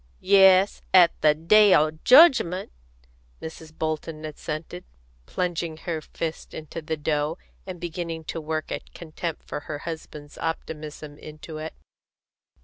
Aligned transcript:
"Yes, 0.33 0.81
at 0.95 1.11
the 1.21 1.35
day 1.35 1.75
o' 1.75 1.91
jedgment," 1.91 2.71
Mrs. 3.39 3.71
Bolton 3.71 4.25
assented, 4.25 4.83
plunging 5.27 5.77
her 5.77 6.01
fists 6.01 6.55
into 6.55 6.81
the 6.81 6.97
dough, 6.97 7.37
and 7.67 7.79
beginning 7.79 8.23
to 8.23 8.41
work 8.41 8.71
a 8.71 8.79
contempt 8.95 9.43
for 9.43 9.59
her 9.59 9.77
husband's 9.77 10.39
optimism 10.39 11.19
into 11.19 11.59
it. 11.59 11.75